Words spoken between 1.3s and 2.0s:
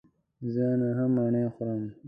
خورم.